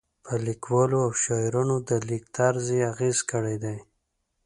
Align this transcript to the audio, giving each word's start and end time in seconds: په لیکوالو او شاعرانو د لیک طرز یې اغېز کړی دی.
په 0.25 0.33
لیکوالو 0.47 0.97
او 1.05 1.11
شاعرانو 1.23 1.75
د 1.89 1.91
لیک 2.09 2.23
طرز 2.37 2.65
یې 2.75 2.81
اغېز 2.91 3.17
کړی 3.31 3.55
دی. 3.63 3.77